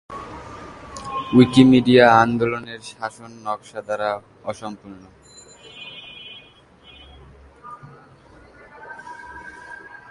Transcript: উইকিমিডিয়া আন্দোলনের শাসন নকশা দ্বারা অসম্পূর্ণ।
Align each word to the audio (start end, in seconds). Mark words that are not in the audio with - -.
উইকিমিডিয়া 1.33 2.05
আন্দোলনের 2.23 2.81
শাসন 2.91 3.31
নকশা 3.45 3.79
দ্বারা 3.81 4.09
অসম্পূর্ণ। 4.43 5.03